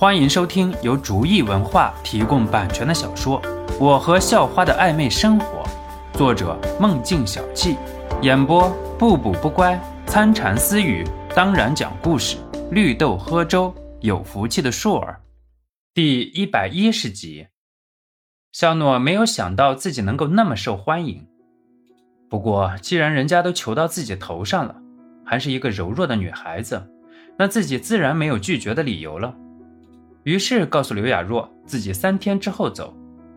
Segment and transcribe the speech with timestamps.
[0.00, 3.42] 欢迎收听由竹意文化提供版权的小说
[3.80, 5.64] 《我和校花的暧昧生活》，
[6.16, 7.76] 作者梦境小憩，
[8.22, 9.76] 演播不补不乖、
[10.06, 12.36] 参禅私语，当然讲故事，
[12.70, 15.20] 绿豆喝粥，有福气的硕儿，
[15.92, 17.48] 第一百一十集。
[18.52, 21.26] 肖诺没有想到自己能够那么受欢迎，
[22.30, 24.76] 不过既然人家都求到自己头上了，
[25.26, 26.88] 还是一个柔弱的女孩子，
[27.36, 29.34] 那自己自然没有拒绝的理由了。
[30.28, 32.94] 于是告诉刘雅若自己三天之后走，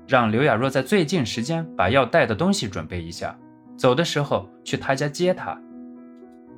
[0.10, 3.34] 让刘雅若在最近时间把要带的东西准备一下，
[3.78, 5.58] 走的时候去他家接他。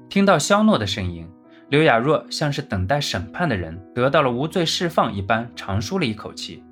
[0.10, 1.30] 听到肖诺的声音，
[1.70, 6.64] 刘雅若像是等待审判的人得到了无罪释放一般，长舒了一口气。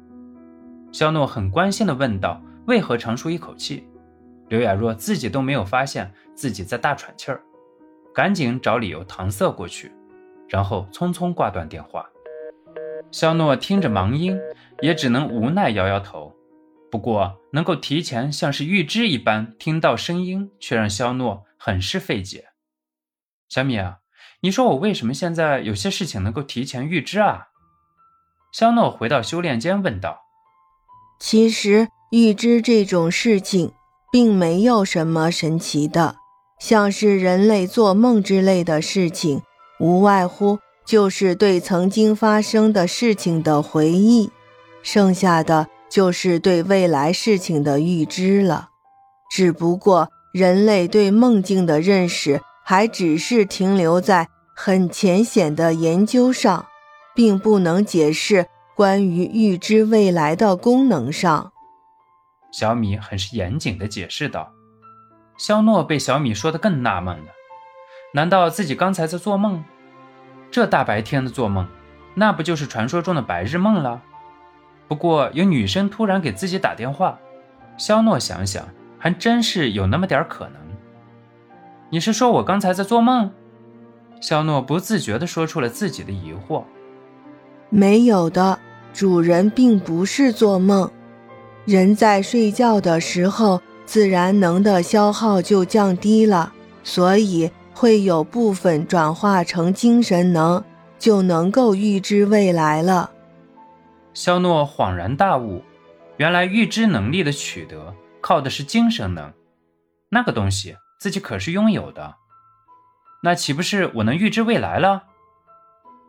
[0.91, 3.88] 肖诺很关心地问道：“为何长舒一口气？”
[4.49, 7.39] 刘雅若自己都没有发现自己在大喘气儿，
[8.11, 9.91] 赶紧找理由搪塞过去，
[10.49, 12.03] 然后匆匆挂断电话。
[13.11, 14.39] 肖诺听着忙音，
[14.81, 16.33] 也只能无奈摇摇头。
[16.89, 22.49] 不过，能够提前像是预知一般听到声音，却让肖诺很是费解。
[23.49, 23.97] 小米啊，
[24.41, 27.47] 你说我为什么现在有些事情能够提前预知啊？
[28.53, 30.21] 肖诺回到修炼间问道。
[31.19, 33.71] 其实预知这种事情，
[34.11, 36.16] 并没有什么神奇的，
[36.59, 39.41] 像是人类做梦之类的事情，
[39.80, 40.59] 无外乎
[40.92, 44.30] 就是对曾经发生的事情的回忆，
[44.84, 48.72] 剩下的就是对未来事情的预知了。
[49.31, 56.66] 只不过人类对梦境的认识，还只是停留在很浅显的研究上，
[57.16, 58.48] 并不能解释。
[58.76, 61.53] 关于预知未来的功能上，
[62.52, 64.52] 小米很是严谨地解释道。
[65.38, 67.31] 肖诺被小米说得更纳闷了，
[68.14, 69.64] 难道自己刚才在做梦？
[70.52, 71.66] 这大白天的做梦，
[72.13, 74.02] 那不就是传说中的白日梦了？
[74.88, 77.17] 不过有女生突然给自己打电话，
[77.77, 78.67] 肖诺想想，
[78.99, 80.55] 还真是有那么点可能。
[81.89, 83.31] 你是说我刚才在做梦？
[84.20, 86.64] 肖诺不自觉地说出了自己的疑惑。
[87.70, 88.59] 没有的。
[88.93, 90.92] 主人并不是做梦，
[91.64, 96.52] 人在睡觉的时候，自然能的消耗就降低了，
[96.83, 100.64] 所以会有部分转化成精神能，
[100.99, 103.11] 就能够预知未来了。
[104.14, 105.64] 肖诺恍然大悟，
[106.17, 109.33] 原来预知能力的取得靠的是精神能，
[110.09, 112.15] 那个东西自己可是拥有的，
[113.23, 115.03] 那岂不是我能预知未来了？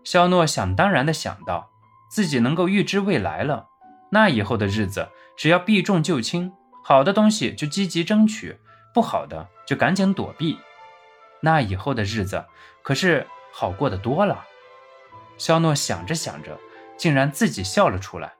[0.05, 1.71] 肖诺想当然的想到。
[2.15, 3.69] 自己能够预知未来了，
[4.11, 6.53] 那以后的日子只要避重就轻，
[6.84, 8.55] 好的东西就积极争取，
[8.93, 10.59] 不好的就赶紧躲避，
[11.43, 12.45] 那以后的日子
[12.83, 14.45] 可是好过得多了。
[15.37, 16.59] 肖诺想着想着，
[16.97, 18.33] 竟然自己笑了出来。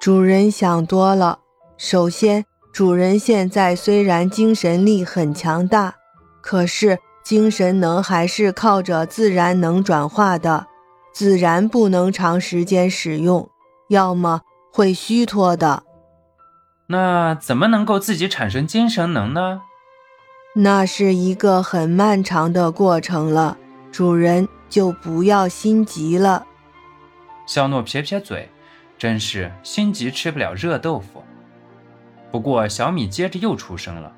[0.00, 1.40] 主人想多了。
[1.76, 5.94] 首先，主人现在虽然精神力很强大，
[6.40, 10.66] 可是精神能还是靠着自然能转化的。
[11.12, 13.50] 自然不能长时间使用，
[13.88, 14.42] 要么
[14.72, 15.82] 会虚脱的。
[16.86, 19.62] 那怎么能够自己产生精神能呢？
[20.60, 23.56] 那是一个很漫长的过程了，
[23.92, 26.44] 主人就不要心急了。
[27.46, 28.48] 肖诺撇撇嘴，
[28.98, 31.22] 真是心急吃不了热豆腐。
[32.32, 34.12] 不过小米接着又出声了，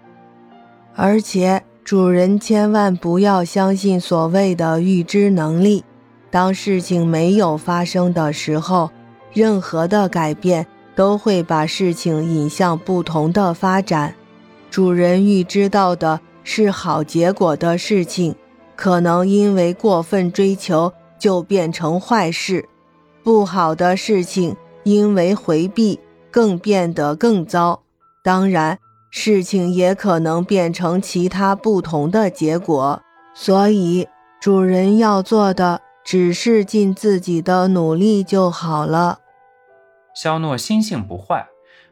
[0.97, 5.85] 而且主人千万不要相信所谓的预知能力。
[6.31, 8.91] 当事情没有发生的时候，
[9.35, 14.15] 任何的改变都会把事情引向不同的发展。
[14.71, 18.35] 主人预知到的是好结果的事情，
[18.77, 22.63] 可能因为过分追求就变成坏事；
[23.23, 25.99] 不好的事情因为回避
[26.31, 27.83] 更变得更糟。
[28.23, 28.79] 当然，
[29.11, 33.03] 事情也可能变成其他不同的结果。
[33.35, 34.09] 所以，
[34.41, 35.81] 主人要做的。
[36.03, 39.19] 只是尽自己的努力就好了。
[40.15, 41.47] 肖诺心性不坏，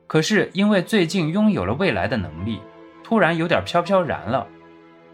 [0.06, 2.58] 可是因为最近拥有了未来的能力，
[3.08, 4.46] 突然有点飘飘然了，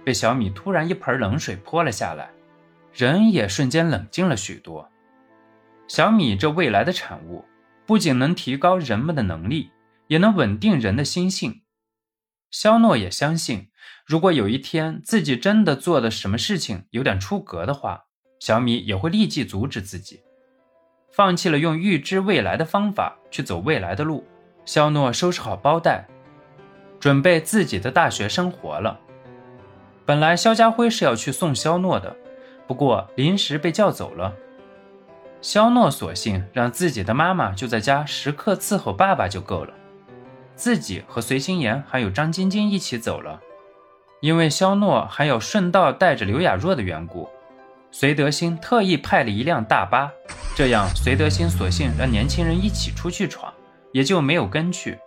[0.04, 2.28] 被小米突然一盆冷水泼了下来，
[2.92, 4.90] 人也瞬间冷静了许多。
[5.86, 7.44] 小米这未来的产物，
[7.86, 9.70] 不仅能提高人们的能力，
[10.08, 11.62] 也能稳定人的心性。
[12.50, 13.68] 肖诺也相信，
[14.04, 18.06] 如果有一天自己真的做的什么事情有点出格的话。
[18.40, 20.20] 小米也会立即阻止自己，
[21.12, 24.26] 放弃了用预知未来的方法去走未来的路。
[24.64, 26.08] 肖诺收拾好包袋，
[26.98, 28.98] 准备自己的大学生活了。
[30.06, 32.14] 本来肖家辉是要去送肖诺的，
[32.66, 34.34] 不过临时被叫走了。
[35.40, 39.74] 肖诺索性让自己的妈妈就在家时刻伺候爸爸就够了，
[40.56, 43.40] 自己和随心妍还有张晶晶一起走了。
[44.20, 47.28] 因为肖诺还要顺道带着刘雅若的缘故，
[47.90, 50.10] 隋德兴特意派了一辆大巴，
[50.56, 53.52] 这样隋德兴索性让年轻人一起出去闯，
[53.92, 54.98] 也就没有跟去。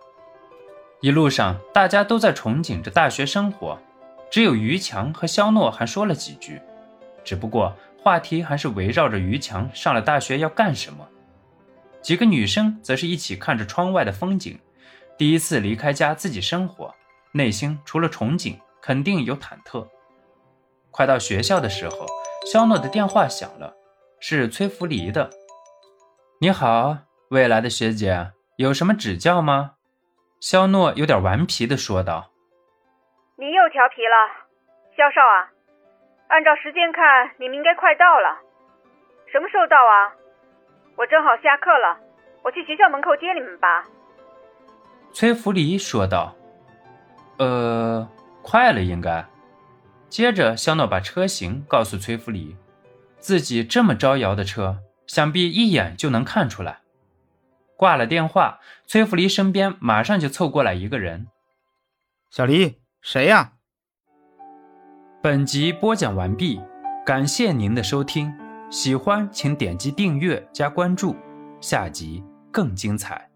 [1.02, 3.78] 一路上大家都在憧憬着大学生活，
[4.32, 6.62] 只有于强和肖诺还说了几句，
[7.24, 11.08] 只不过话题还是围绕着于强上了大学要干什么。
[12.02, 14.60] 几个女生则是一起看着窗外的风景，
[15.18, 16.94] 第一次离开家自己生活，
[17.32, 18.56] 内心除了憧憬。
[18.80, 19.86] 肯定有忐忑。
[20.92, 22.06] 快到学校的时候，
[22.50, 23.74] 肖诺的电话响了，
[24.22, 25.30] 是崔福黎的。
[26.40, 27.00] 你好，
[27.32, 29.74] 未来的学姐，有什么指教吗？
[30.40, 32.32] 肖诺有点顽皮的说道。
[33.38, 34.16] 你又调皮了，
[34.96, 35.52] 肖少啊！
[36.30, 38.38] 按照时间看，你们应该快到了。
[39.32, 40.14] 什么时候到啊？
[40.96, 41.98] 我正好下课了，
[42.44, 43.84] 我去学校门口接你们吧。
[45.14, 46.36] 崔福黎说道。
[47.38, 48.08] 呃。
[48.44, 49.26] 快了，应该。
[50.08, 52.56] 接着，肖诺把车型告诉崔福礼，
[53.20, 56.80] 自己这么招摇的车，想必一眼就能看出来。
[57.78, 61.28] 挂了电话，崔福黎身边马上就凑过来一个人
[62.32, 63.54] ：“小黎，谁呀？”
[65.22, 66.60] 本集播讲完毕，
[67.06, 68.34] 感谢您的收听，
[68.72, 71.16] 喜欢请点击订阅加关注，
[71.62, 73.30] 下集更精彩。